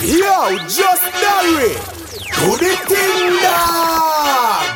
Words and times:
Yo, 0.00 0.56
JusDarii. 0.68 1.74
Do 2.38 2.56
the 2.56 2.76
thing, 2.86 3.42
dog. 3.42 4.66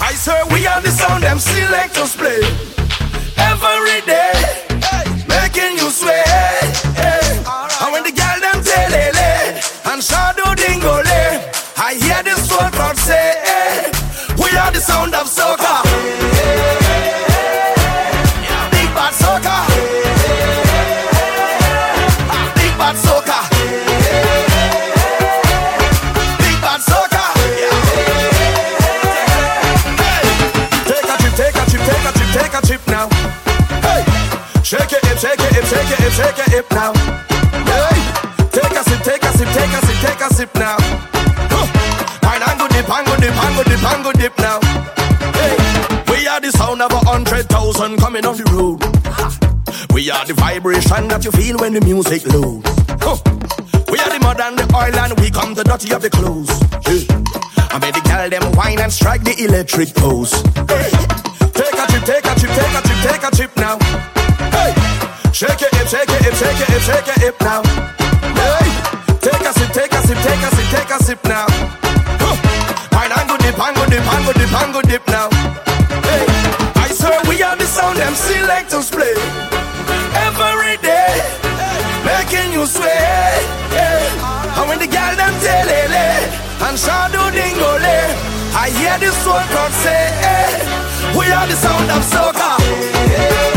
I 0.00 0.14
swear 0.16 0.46
we 0.46 0.66
are 0.66 0.80
the 0.80 0.88
sound 0.88 1.22
them 1.24 1.38
selectors 1.38 2.16
play 2.16 2.40
every 3.36 4.00
day, 4.06 4.32
making 5.28 5.76
you 5.76 5.90
sway. 5.90 6.24
And 6.96 7.92
when 7.92 8.04
the 8.04 8.12
girl 8.12 8.40
them 8.40 8.64
telele 8.64 9.92
and 9.92 10.02
shadow 10.02 10.54
dingole, 10.54 11.44
I 11.76 11.92
hear 12.00 12.22
the 12.22 12.40
soul 12.40 12.70
crowd 12.70 12.96
say, 12.96 13.43
shake 36.14 36.38
it, 36.38 36.50
hip, 36.54 36.66
now. 36.70 36.92
Hey, 37.66 37.98
take 38.54 38.70
a 38.70 38.82
sip, 38.86 39.02
take 39.02 39.22
a 39.22 39.30
sip, 39.34 39.48
take 39.50 39.74
a 39.74 39.80
sip, 39.86 39.98
take 39.98 40.20
a 40.22 40.28
sip 40.34 40.54
now. 40.54 40.76
Huh. 41.50 41.66
Pine 42.22 42.42
and 42.46 42.58
go 42.58 42.68
dip, 42.68 42.88
and 42.88 43.06
go 43.06 43.16
dip, 43.18 43.34
and 43.34 43.54
go 43.56 43.62
dip, 43.66 43.82
and 43.82 44.18
dip 44.18 44.38
now. 44.38 44.58
Hey, 45.34 45.56
we 46.06 46.28
are 46.28 46.40
the 46.40 46.52
sound 46.52 46.82
of 46.82 46.92
a 46.92 47.02
hundred 47.10 47.48
thousand 47.48 47.98
coming 47.98 48.24
off 48.24 48.38
the 48.38 48.46
road. 48.54 48.78
We 49.92 50.10
are 50.10 50.24
the 50.24 50.34
vibration 50.34 51.08
that 51.08 51.24
you 51.24 51.32
feel 51.32 51.58
when 51.58 51.74
the 51.74 51.80
music 51.80 52.26
loads. 52.26 52.68
Huh. 53.02 53.18
We 53.90 53.98
are 53.98 54.10
the 54.10 54.20
mud 54.20 54.40
and 54.40 54.58
the 54.58 54.66
oil 54.74 54.94
and 54.94 55.18
we 55.18 55.30
come 55.30 55.54
the 55.54 55.64
dirty 55.64 55.92
of 55.92 56.02
the 56.02 56.10
clothes. 56.10 56.50
Yeah. 56.86 57.10
I 57.74 57.78
made 57.78 57.94
the 57.94 58.02
girl 58.06 58.30
them 58.30 58.52
wine 58.52 58.80
and 58.80 58.92
strike 58.92 59.24
the 59.24 59.34
electric 59.42 59.94
pose. 59.94 60.32
Hey. 60.70 60.90
Take 61.58 61.74
a 61.74 61.86
trip, 61.90 62.04
take 62.06 62.24
a 62.24 62.34
trip, 62.38 62.52
take 62.54 62.74
a 62.74 62.82
trip, 62.86 62.98
take 63.02 63.22
a 63.22 63.30
trip 63.34 63.56
now. 63.56 64.13
Shake 65.34 65.62
it, 65.62 65.74
hip, 65.74 65.88
shake 65.88 66.08
it, 66.08 66.22
hip, 66.22 66.34
shake 66.34 66.60
it, 66.62 66.68
hip, 66.70 66.82
shake 66.86 67.08
it, 67.10 67.18
hip 67.18 67.34
now. 67.42 67.60
Hey, 68.38 68.70
take 69.18 69.42
a 69.42 69.50
sip, 69.50 69.66
take 69.74 69.90
a 69.90 69.98
sip, 70.06 70.14
take 70.22 70.38
a 70.46 70.50
sip, 70.54 70.68
take 70.70 70.90
a 70.94 70.98
sip 71.02 71.18
now. 71.26 71.46
Huh. 72.22 72.38
Pine 72.94 73.10
and 73.10 73.26
go 73.26 73.34
dip, 73.42 73.58
and 73.58 73.74
go 73.74 73.82
dip, 73.90 74.06
and 74.06 74.22
go 74.22 74.30
dip, 74.30 74.54
and 74.54 74.70
go 74.70 74.80
dip 74.86 75.02
now. 75.10 75.26
Hey, 76.06 76.22
I 76.78 76.86
swear 76.94 77.18
we 77.26 77.42
are 77.42 77.56
the 77.58 77.66
sound 77.66 77.98
them 77.98 78.14
selectors 78.14 78.94
play 78.94 79.10
every 80.22 80.78
day, 80.78 81.18
making 82.06 82.54
you 82.54 82.62
sway. 82.70 82.94
Yeah. 83.74 84.54
And 84.62 84.68
when 84.70 84.78
the 84.78 84.86
girl 84.86 85.18
them 85.18 85.34
telele 85.42 85.98
eh, 85.98 86.62
and 86.62 86.78
shadow 86.78 87.26
dingole, 87.34 87.82
eh, 87.82 88.54
I 88.54 88.70
hear 88.70 89.02
the 89.02 89.10
soul 89.10 89.42
crowd 89.50 89.74
say, 89.82 90.14
hey, 90.22 90.62
we 91.18 91.26
are 91.26 91.46
the 91.50 91.58
sound 91.58 91.90
of 91.90 92.06
soca. 92.06 92.54
Big 93.10 93.53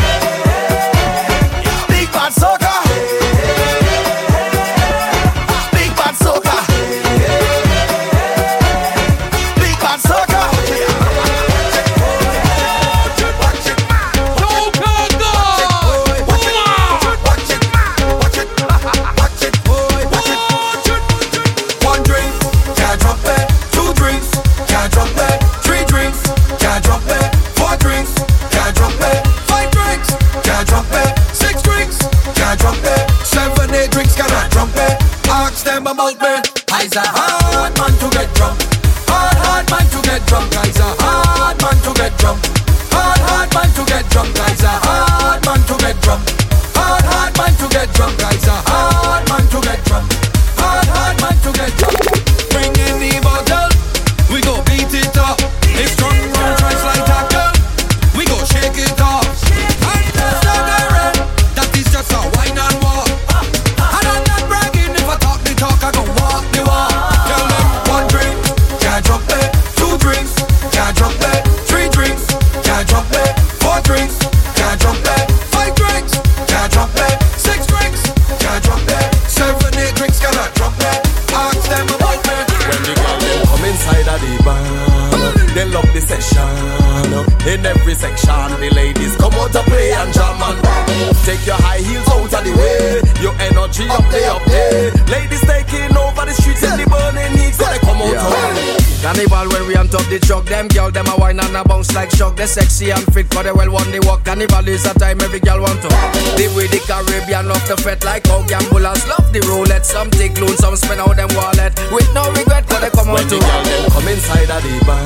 a 101.58 101.64
bounce 101.68 101.94
like 101.96 102.12
shock. 102.12 102.36
They 102.38 102.46
sexy 102.46 102.92
and 102.92 103.04
fit, 103.14 103.30
cause 103.30 103.44
they 103.44 103.52
well 103.52 103.72
want 103.72 103.90
the 103.92 104.00
walk. 104.06 104.24
Carnival 104.24 104.68
is 104.68 104.86
a 104.86 104.94
time 104.94 105.20
every 105.22 105.40
girl 105.40 105.62
want 105.62 105.82
to. 105.82 105.90
Live 106.38 106.54
with 106.56 106.72
the 106.72 106.80
Caribbean, 106.86 107.48
love 107.50 107.66
the 107.68 107.76
fete 107.78 108.04
like 108.06 108.28
how 108.28 108.46
gamblers 108.46 109.04
love 109.10 109.28
the 109.34 109.42
roulette. 109.50 109.86
Some 109.86 110.10
take 110.12 110.38
loans, 110.40 110.62
some 110.62 110.76
spend 110.76 111.02
out 111.02 111.18
them 111.18 111.30
wallet. 111.34 111.74
With 111.92 112.08
no 112.14 112.30
regret, 112.38 112.70
cause 112.70 112.82
they 112.82 112.94
come 112.94 113.10
out 113.10 113.18
When 113.18 113.28
to. 113.28 113.36
the 113.36 113.42
girl 113.42 113.64
them 113.66 113.84
come 113.92 114.08
inside 114.08 114.50
of 114.54 114.62
the 114.62 114.74
bar, 114.86 115.02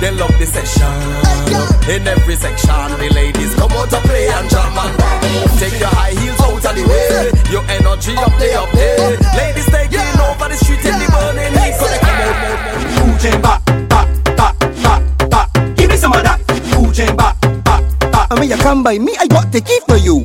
they 0.00 0.12
love 0.12 0.34
the 0.36 0.46
session. 0.46 0.92
In 1.88 2.06
every 2.06 2.36
section, 2.36 2.88
the 3.00 3.08
ladies 3.14 3.54
come 3.56 3.72
out 3.72 3.88
to 3.90 4.00
play 4.04 4.28
and 4.28 4.48
jam 4.50 4.76
and. 4.76 4.94
Take 5.58 5.78
your 5.80 5.92
high 5.92 6.12
heels 6.12 6.40
by 18.84 18.98
me, 18.98 19.16
I 19.18 19.26
got 19.26 19.50
the 19.50 19.62
key 19.62 19.80
for 19.88 19.96
you. 19.96 20.23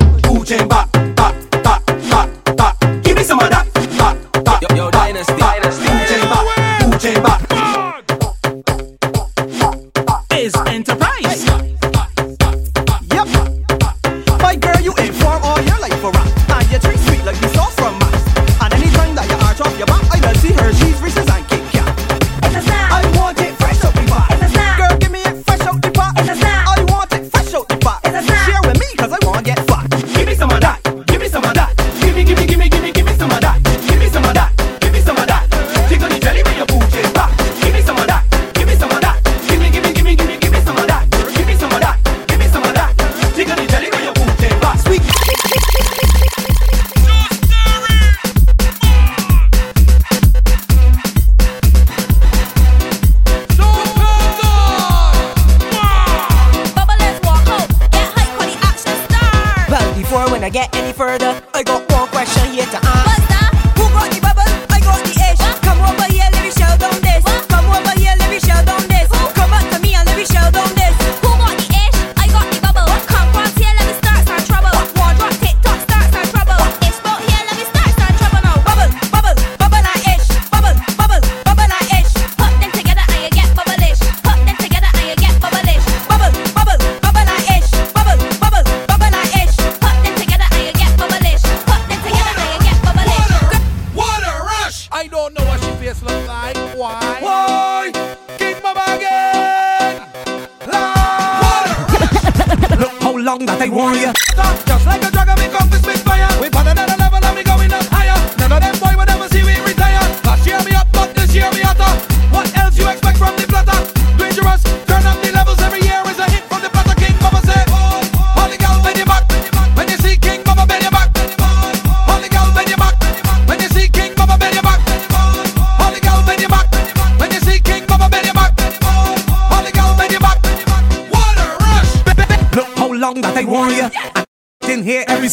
long 103.20 103.44
that 103.46 103.60
I 103.60 103.68
warn 103.68 103.94
you. 103.94 104.12
Stop, 104.32 104.66
just 104.66 104.86
like 104.86 105.02
a 105.02 105.10
dragon, 105.10 105.36
we 105.36 105.48
come 105.48 105.68
to 105.70 105.78
spit 105.78 105.98
fire. 105.98 106.28
We 106.40 106.48
put 106.50 106.66
another 106.66 106.96
level 106.96 107.24
and 107.24 107.36
we 107.36 107.42
going 107.42 107.72
up. 107.72 107.99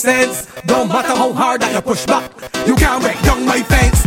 sense. 0.08 0.48
Don't 0.66 0.88
matter 0.88 1.16
how 1.22 1.34
hard 1.34 1.62
I 1.64 1.82
push 1.82 2.06
back, 2.06 2.32
you 2.66 2.76
can't 2.76 3.02
break 3.04 3.22
down 3.24 3.46
my 3.46 3.62
fence. 3.64 4.07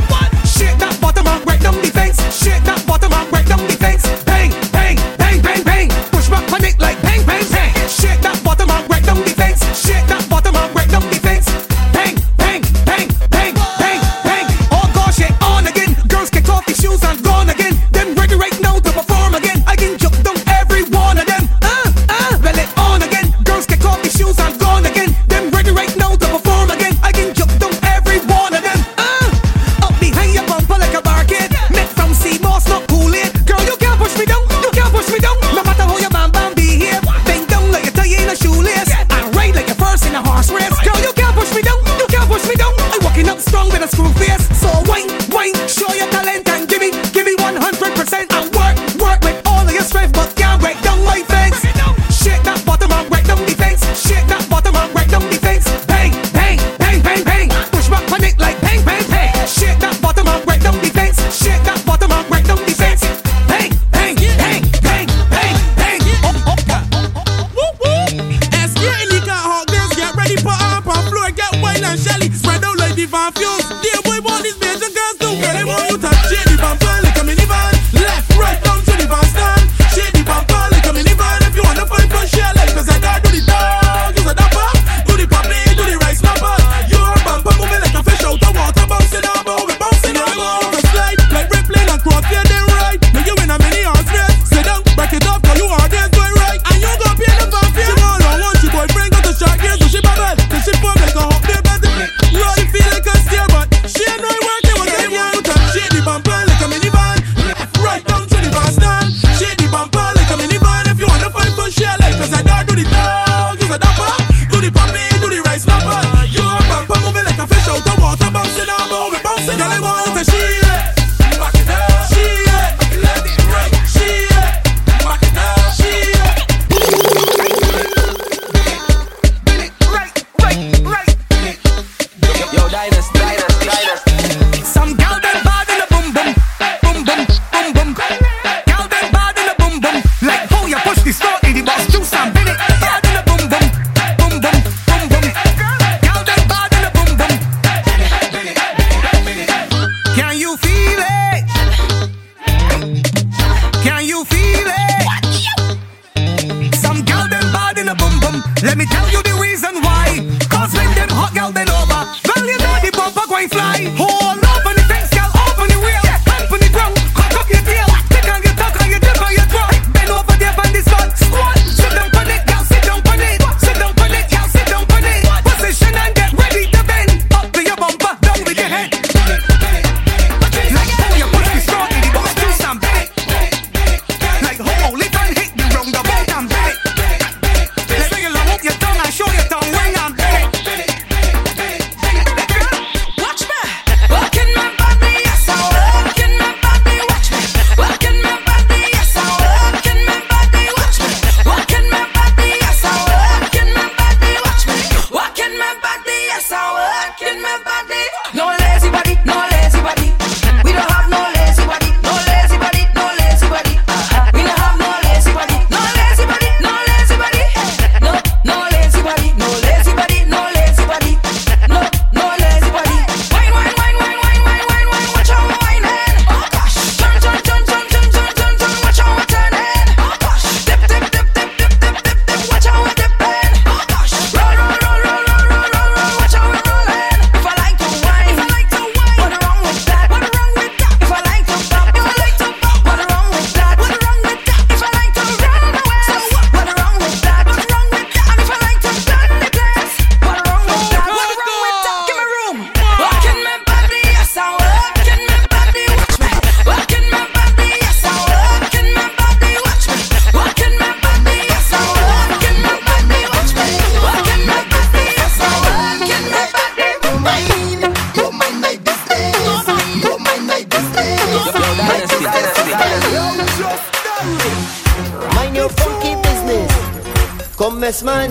stress, 277.93 278.03
man. 278.03 278.31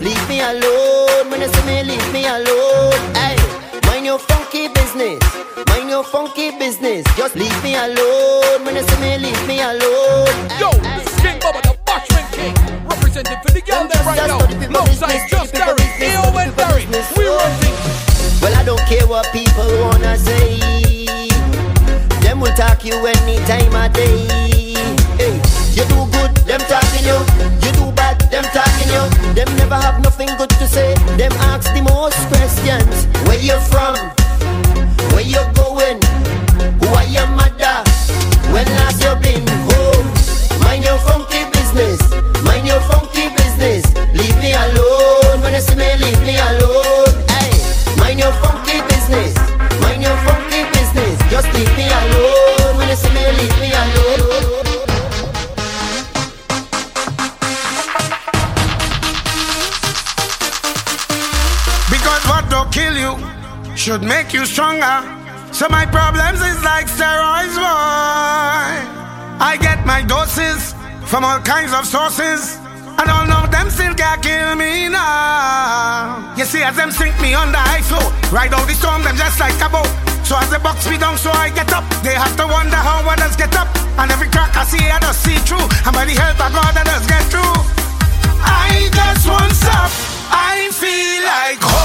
Leave 0.00 0.28
me 0.28 0.40
alone. 0.40 1.30
When 1.30 1.40
you 1.40 1.48
see 1.48 1.66
me, 1.66 1.82
leave 1.84 2.12
me 2.12 2.26
alone. 2.26 2.98
Hey, 3.14 3.36
mind 3.86 4.06
your 4.06 4.18
funky 4.18 4.68
business. 4.68 5.20
Mind 5.68 5.88
your 5.88 6.04
funky 6.04 6.50
business. 6.58 7.04
Just 7.16 7.36
leave 7.36 7.62
me 7.62 7.74
alone. 7.76 8.64
When 8.64 8.74
you 8.76 8.82
see 8.82 9.00
me, 9.00 9.18
leave 9.18 9.46
me 9.46 9.60
alone. 9.60 10.34
Ay, 10.50 10.60
Yo, 10.60 10.70
ay, 10.70 11.04
this 11.04 11.20
King 11.20 11.38
Bubba, 11.40 11.62
the 11.62 11.76
Bashman 11.86 12.26
King. 12.32 12.54
Representing 12.88 13.38
for 13.42 13.52
the 13.52 13.60
girl 13.60 13.86
there 13.86 14.02
right 14.04 14.26
now. 14.26 14.38
Longside 14.70 15.28
JusDarii, 15.30 16.10
A.O. 16.10 16.38
and 16.38 16.56
Derry. 16.56 16.86
We 17.16 17.26
run. 17.26 17.52
Well, 18.42 18.54
I 18.54 18.62
don't 18.64 18.80
care 18.90 19.06
what 19.06 19.26
people 19.32 19.66
wanna 19.82 20.16
say. 20.18 20.58
Them 22.22 22.40
will 22.40 22.54
talk 22.54 22.84
you 22.84 22.94
any 23.06 23.36
time 23.46 23.74
of 23.74 23.92
day. 23.92 24.35
So 65.56 65.70
my 65.70 65.86
problems 65.86 66.44
is 66.44 66.60
like 66.60 66.84
steroids, 66.84 67.56
boy. 67.56 68.76
I 69.40 69.56
get 69.56 69.86
my 69.86 70.04
doses 70.04 70.76
from 71.08 71.24
all 71.24 71.40
kinds 71.40 71.72
of 71.72 71.88
sources. 71.88 72.60
And 73.00 73.08
all 73.08 73.24
of 73.24 73.48
them 73.50 73.72
still 73.72 73.94
can't 73.96 74.20
kill 74.20 74.52
me 74.52 74.92
now. 74.92 76.36
You 76.36 76.44
see, 76.44 76.60
as 76.60 76.76
them 76.76 76.92
sink 76.92 77.16
me 77.24 77.32
under 77.32 77.56
high 77.56 77.80
flow, 77.80 78.04
ride 78.28 78.52
out 78.52 78.68
the 78.68 78.76
storm, 78.76 79.00
them 79.00 79.16
just 79.16 79.40
like 79.40 79.56
a 79.64 79.72
boat. 79.72 79.88
So 80.28 80.36
as 80.36 80.52
they 80.52 80.60
box 80.60 80.84
me 80.92 81.00
down, 81.00 81.16
so 81.16 81.32
I 81.32 81.48
get 81.48 81.72
up. 81.72 81.88
They 82.04 82.12
have 82.12 82.36
to 82.36 82.44
wonder 82.44 82.76
how 82.76 83.00
others 83.08 83.34
get 83.34 83.56
up. 83.56 83.72
And 83.96 84.12
every 84.12 84.28
crack 84.28 84.52
I 84.60 84.64
see, 84.68 84.84
I 84.92 85.00
just 85.00 85.24
see 85.24 85.40
through. 85.48 85.64
And 85.88 85.96
by 85.96 86.04
the 86.04 86.20
help 86.20 86.36
of 86.36 86.52
God, 86.52 86.76
I 86.76 86.84
just 86.84 87.08
get 87.08 87.24
through. 87.32 87.56
I 88.44 88.92
just 88.92 89.24
want 89.24 89.56
stop. 89.56 89.88
I 90.28 90.68
feel 90.68 91.24
like. 91.24 91.75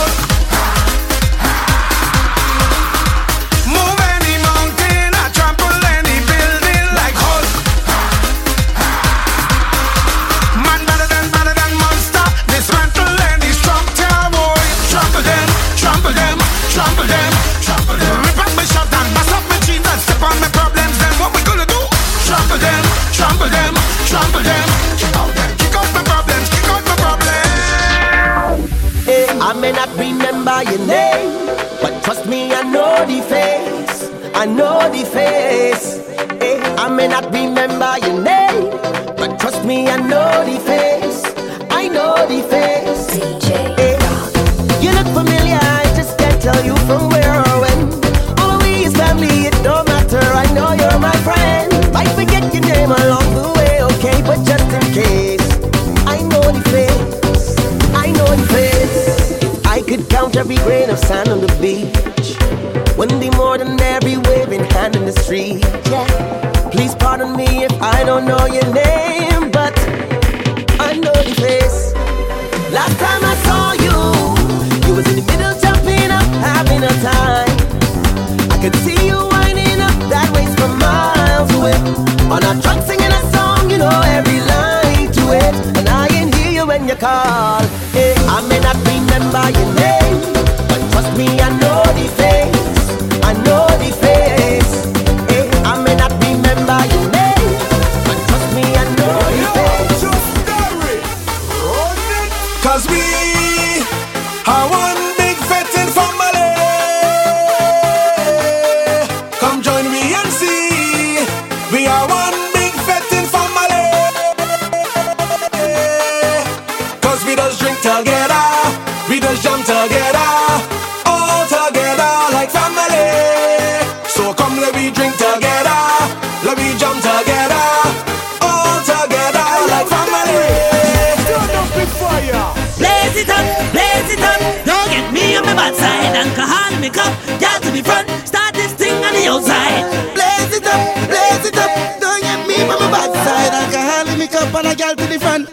cup, 136.92 137.12
girl 137.40 137.60
to 137.64 137.70
the 137.72 137.84
front, 137.84 138.08
start 138.28 138.54
this 138.54 138.74
thing 138.74 138.94
on 139.04 139.14
the 139.14 139.26
outside. 139.28 139.84
Blaze 140.14 140.54
it 140.60 140.68
up, 140.68 140.82
blaze 141.08 141.46
it 141.50 141.58
up, 141.58 141.72
don't 142.00 142.22
get 142.22 142.40
me 142.48 142.56
from 142.68 142.80
my 142.84 142.92
bad 142.92 143.12
side. 143.26 143.52
Alcohol 143.62 144.08
in 144.14 144.20
the 144.20 144.28
up 144.38 144.54
and 144.56 144.68
a 144.68 144.76
girl 144.76 144.96
to 144.96 145.06
the 145.08 145.20
front. 145.20 145.46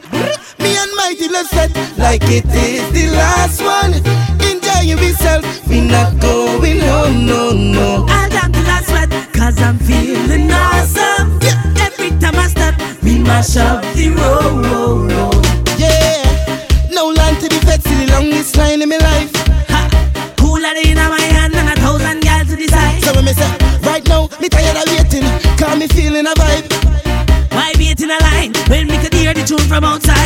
Me 0.59 0.77
and 0.77 0.93
Mighty 0.97 1.29
let's 1.29 1.51
set 1.51 1.71
like 1.99 2.23
it 2.25 2.47
is 2.47 2.85
the 2.93 3.17
last. 3.17 3.48
tune 29.49 29.59
from 29.61 29.83
outside. 29.83 30.18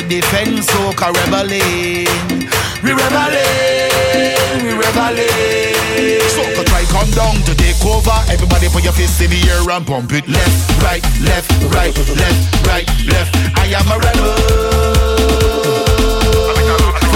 to 0.00 0.08
defend 0.08 0.58
soca 0.58 1.06
rebelling. 1.22 2.08
We 2.82 2.90
rebelling, 2.90 4.66
we 4.66 4.72
rebelling. 4.74 6.18
Soca 6.34 6.64
try 6.66 6.84
come 6.90 7.10
down 7.10 7.36
to 7.46 7.54
take 7.54 7.78
over. 7.86 8.16
Everybody 8.28 8.68
put 8.68 8.82
your 8.82 8.92
fist 8.92 9.20
in 9.22 9.30
the 9.30 9.38
air 9.50 9.70
and 9.70 9.86
pump 9.86 10.12
it. 10.12 10.26
Left, 10.26 10.82
right, 10.82 11.04
left, 11.22 11.50
right, 11.70 11.94
left, 12.16 12.66
right, 12.66 12.88
left. 13.06 13.36
I 13.56 13.66
am 13.78 13.86
a 13.86 13.98
rebel. 14.02 14.34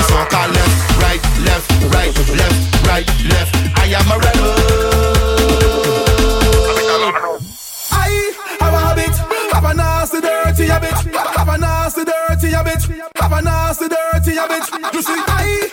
Soca 0.06 0.42
left, 0.54 0.78
right, 1.02 1.22
left, 1.42 1.68
right, 1.94 2.14
left, 2.38 2.86
right, 2.86 3.08
left. 3.26 3.54
I 3.76 3.86
am 3.98 4.10
a 4.12 4.18
rebel. 4.18 4.97
bitch. 14.48 14.94
You 14.94 15.02
see, 15.02 15.12
I 15.14 15.67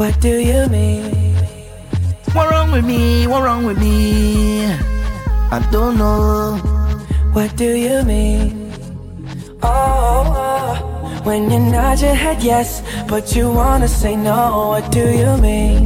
What 0.00 0.18
do 0.18 0.38
you 0.40 0.66
mean? 0.68 1.34
What 2.32 2.50
wrong 2.50 2.72
with 2.72 2.86
me? 2.86 3.26
What 3.26 3.42
wrong 3.42 3.66
with 3.66 3.78
me? 3.78 4.64
I 4.64 5.60
don't 5.70 5.98
know. 5.98 6.56
What 7.34 7.54
do 7.54 7.76
you 7.76 8.02
mean? 8.04 8.72
Oh, 9.62 10.24
oh, 10.24 11.20
when 11.24 11.50
you 11.50 11.58
nod 11.58 12.00
your 12.00 12.14
head 12.14 12.42
yes, 12.42 12.82
but 13.08 13.36
you 13.36 13.52
wanna 13.52 13.88
say 13.88 14.16
no. 14.16 14.68
What 14.68 14.90
do 14.90 15.04
you 15.04 15.36
mean? 15.36 15.84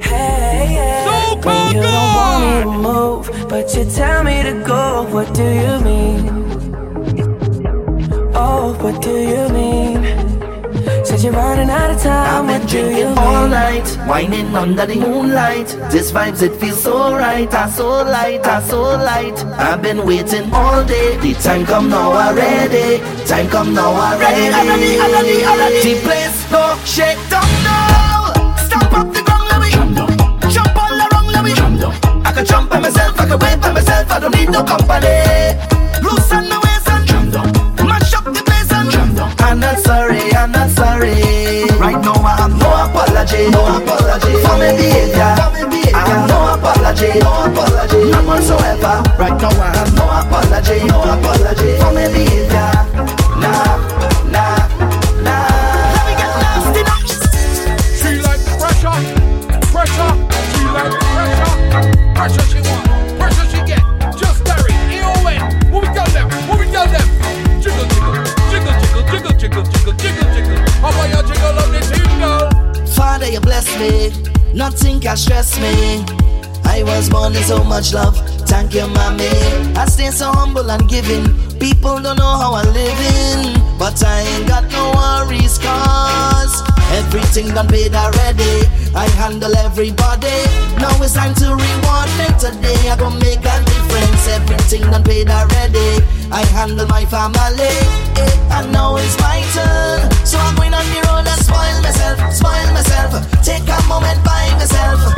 Hey, 0.00 0.74
yeah. 0.74 1.34
when 1.46 1.76
you 1.76 1.82
don't 1.82 2.14
want 2.18 2.42
me 2.42 2.50
to 2.64 2.78
move, 2.88 3.48
but 3.48 3.72
you 3.76 3.84
tell 3.84 4.24
me 4.24 4.42
to 4.42 4.64
go. 4.66 5.06
What 5.14 5.32
do 5.32 5.44
you 5.44 5.74
mean? 5.88 6.22
Oh, 8.34 8.76
what 8.80 9.00
do 9.00 9.14
you 9.16 9.48
mean? 9.50 10.25
Said 11.16 11.24
you're 11.24 11.32
running 11.32 11.70
out 11.70 11.90
of 11.90 12.02
time. 12.02 12.50
I've 12.50 12.60
been 12.60 12.68
drinking 12.68 13.16
all 13.16 13.48
night, 13.48 13.88
whining 14.06 14.54
under 14.54 14.84
the 14.84 14.96
moonlight. 14.96 15.68
This 15.90 16.12
vibes, 16.12 16.42
it 16.42 16.54
feels 16.60 16.82
so 16.82 17.14
right. 17.14 17.52
I 17.54 17.70
so 17.70 17.88
light, 17.88 18.46
I 18.46 18.60
so 18.60 18.82
light. 18.82 19.42
I've 19.56 19.80
been 19.80 20.04
waiting 20.04 20.52
all 20.52 20.84
day. 20.84 21.16
The 21.16 21.32
time 21.34 21.64
come 21.64 21.88
now 21.88 22.12
already. 22.12 22.98
Time 23.24 23.48
come 23.48 23.72
now 23.72 23.94
already. 23.94 24.52
Already, 24.52 24.98
already, 25.00 25.44
already. 25.46 25.94
The 25.94 26.00
place 26.04 26.50
go 26.50 26.76
shake 26.84 27.22
down 27.30 27.48
now. 27.64 28.54
Stop 28.66 28.92
up 28.92 29.14
the 29.14 29.22
ground, 29.22 29.48
let 29.48 29.60
me 29.62 29.70
jump 30.50 30.76
all 30.76 30.98
around, 31.00 31.32
let 31.32 31.44
me 31.44 31.54
jump 31.54 31.80
down. 31.80 32.26
I 32.26 32.32
can 32.32 32.44
jump 32.44 32.68
by 32.68 32.80
myself, 32.80 33.18
I 33.18 33.26
can 33.26 33.38
wait 33.38 33.58
by 33.58 33.72
myself. 33.72 34.10
I 34.10 34.20
don't 34.20 34.34
need 34.34 34.50
no 34.50 34.62
company. 34.64 35.75
Giving. 80.96 81.26
People 81.58 82.00
don't 82.00 82.16
know 82.16 82.34
how 82.40 82.54
I'm 82.54 82.72
living. 82.72 83.60
But 83.78 84.02
I 84.02 84.20
ain't 84.32 84.48
got 84.48 84.64
no 84.72 84.84
worries, 84.96 85.58
cause 85.58 86.54
everything 87.00 87.48
done 87.52 87.68
paid 87.68 87.94
already. 87.94 88.54
I 88.94 89.06
handle 89.20 89.54
everybody. 89.68 90.38
Now 90.80 90.96
it's 91.04 91.12
time 91.12 91.34
to 91.42 91.48
reward 91.52 92.10
me 92.20 92.28
today. 92.40 92.80
I 92.88 92.96
gon' 92.96 93.18
make 93.18 93.44
a 93.44 93.56
difference. 93.70 94.22
Everything 94.38 94.82
done 94.90 95.04
paid 95.04 95.28
already. 95.28 96.00
I 96.32 96.42
handle 96.56 96.88
my 96.88 97.04
family. 97.04 97.74
Eh, 98.22 98.56
and 98.56 98.72
now 98.72 98.96
it's 98.96 99.16
my 99.20 99.40
turn. 99.52 100.00
So 100.24 100.38
I'm 100.38 100.56
going 100.56 100.72
on 100.72 100.86
the 100.92 101.00
road 101.06 101.26
and 101.28 101.40
spoil 101.44 101.76
myself, 101.84 102.16
spoil 102.32 102.68
myself. 102.72 103.12
Take 103.44 103.68
a 103.68 103.78
moment 103.88 104.20
by 104.24 104.48
myself. 104.56 105.15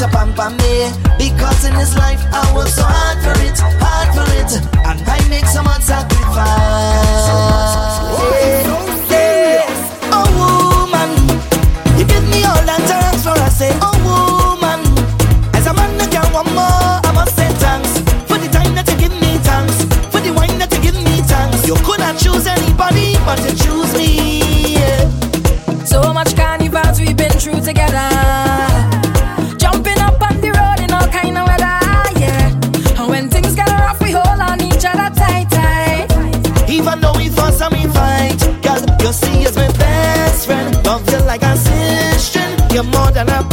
To 0.00 0.08
pamper 0.08 0.48
me 0.48 0.88
because 1.18 1.66
in 1.66 1.74
this 1.74 1.94
life 1.94 2.24
I 2.32 2.40
work 2.56 2.68
so 2.68 2.82
hard 2.82 3.20
for 3.20 3.36
it, 3.44 3.52
hard 3.84 4.08
for 4.16 4.24
it, 4.40 4.50
and 4.88 4.98
I 5.06 5.20
make 5.28 5.44
so 5.44 5.62
much 5.62 5.82
sacrifice. 5.82 6.40
Oh 10.08 10.24
woman, 10.40 11.12
you 11.98 12.06
give 12.06 12.24
me 12.32 12.40
all 12.48 12.64
that 12.64 12.80
thanks 12.88 13.24
for 13.24 13.36
I 13.36 13.50
say, 13.50 13.76
oh 13.82 13.92
woman, 14.08 14.80
as 15.52 15.66
a 15.66 15.74
man 15.74 16.00
I 16.00 16.06
can 16.08 16.32
want 16.32 16.48
more, 16.56 16.96
I 17.04 17.12
must 17.14 17.36
say 17.36 17.52
thanks 17.60 18.00
for 18.24 18.38
the 18.38 18.48
time 18.48 18.74
that 18.76 18.88
you 18.88 18.96
give 18.96 19.12
me 19.20 19.36
thanks, 19.44 19.84
for 20.08 20.24
the 20.24 20.32
wine 20.32 20.56
that 20.60 20.72
you 20.72 20.80
give 20.80 20.96
me 20.96 21.20
thanks. 21.28 21.68
You 21.68 21.74
could 21.84 22.00
not 22.00 22.16
choose 22.16 22.46
anybody, 22.46 23.20
but 23.28 23.38
you 23.44 23.52
choose 23.52 23.92
me. 23.92 24.80
Yeah. 24.80 25.84
So 25.84 26.00
much 26.14 26.34
carnivals 26.34 26.98
we've 27.00 27.14
been 27.14 27.36
through 27.36 27.60
together. 27.60 28.09
More 42.82 43.10
than 43.10 43.28
a 43.28 43.49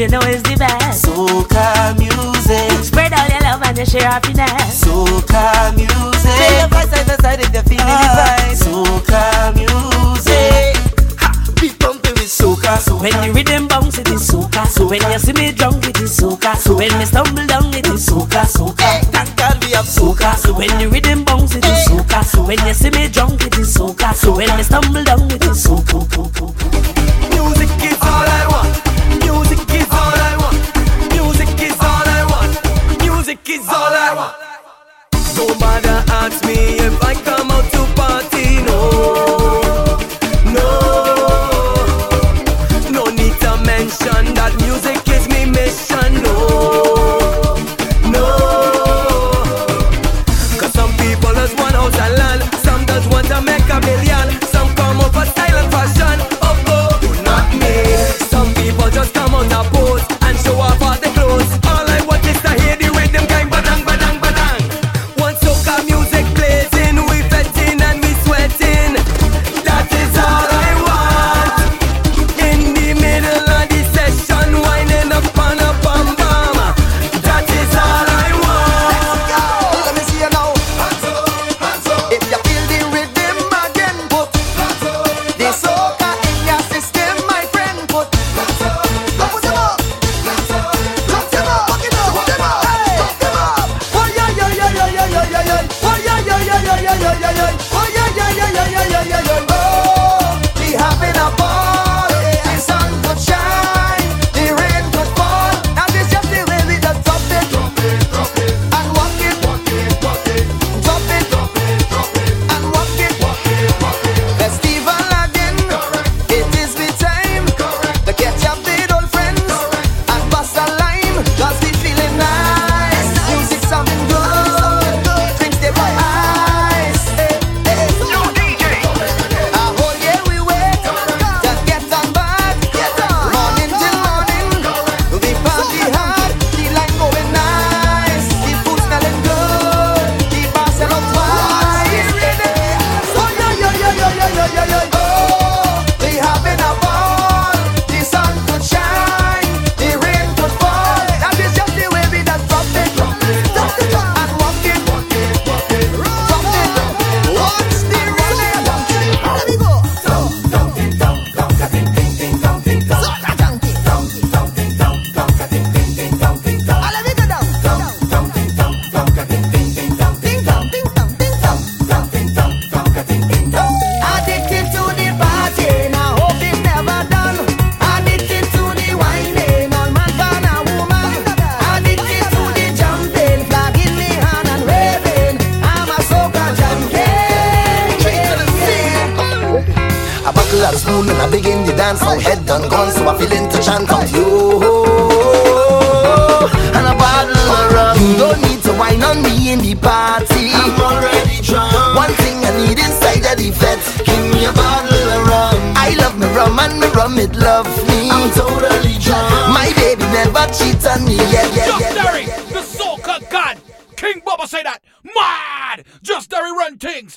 you 0.00 0.08
know 0.08 0.20
it's 0.24 0.40
the 0.48 0.56
best. 0.56 1.04
Soca 1.04 1.92
music. 2.00 2.72
Spread 2.82 3.12
all 3.12 3.28
your 3.28 3.40
love 3.44 3.60
and 3.68 3.76
your 3.76 3.84
share 3.84 4.08
happiness. 4.08 4.80
Soca 4.80 5.76
music. 5.76 6.32
Play 6.40 6.56
your 6.56 6.68
voice 6.72 6.88
side 6.88 7.04
to 7.04 7.16
side 7.20 7.40
if 7.40 7.52
you're 7.52 7.62
feeling 7.68 7.84
ah, 7.84 8.00
the 8.00 8.08
vibe. 8.16 8.56
Soca 8.64 9.22
music. 9.52 10.72
Ha, 11.20 11.28
be 11.60 11.68
pumping 11.76 12.16
with 12.16 12.32
soca. 12.32 12.80
soca. 12.80 12.96
When 12.96 13.12
the 13.20 13.28
rhythm 13.36 13.68
bounce, 13.68 13.98
it 13.98 14.08
is 14.08 14.24
soca. 14.24 14.64
When 14.88 15.04
you 15.12 15.18
see 15.18 15.34
me 15.34 15.52
drunk, 15.52 15.84
it 15.84 16.00
is 16.00 16.16
soca. 16.16 16.56
When 16.72 16.96
me 16.96 17.04
stumble 17.04 17.46
down, 17.46 17.68
it 17.74 17.86
is 17.86 18.08
soca. 18.08 18.48
Soca. 18.48 18.80
Hey, 18.80 19.04
thank 19.12 19.36
God 19.36 19.62
we 19.62 19.72
have 19.72 19.84
soca. 19.84 20.32
When 20.56 20.72
the 20.80 20.88
rhythm 20.88 21.24
bounce, 21.24 21.56
it 21.56 21.64
is 21.66 21.84
soca. 21.84 22.24
When 22.48 22.56
you 22.66 22.72
see 22.72 22.88
me 22.88 23.08
drunk, 23.08 23.44
it 23.44 23.58
is 23.58 23.76
soca. 23.76 24.16
When 24.32 24.48
me 24.56 24.62
stumble 24.62 25.04
down, 25.04 25.28
it 25.30 25.44
is 25.44 25.60
soca. 25.60 26.00
Music 26.00 26.59